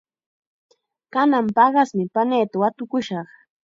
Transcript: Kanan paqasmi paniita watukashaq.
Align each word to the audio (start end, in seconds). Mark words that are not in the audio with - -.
Kanan 1.13 1.47
paqasmi 1.55 2.03
paniita 2.13 2.55
watukashaq. 2.61 3.29